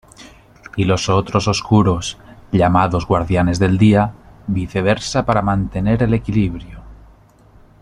Y 0.77 0.85
los 0.85 1.09
Otros 1.09 1.47
Oscuros, 1.47 2.17
llamados 2.51 3.05
Guardianes 3.05 3.59
del 3.59 3.77
Día, 3.77 4.15
viceversa 4.47 5.27
para 5.27 5.43
mantener 5.43 6.01
el 6.01 6.15
equilibrio. 6.15 6.81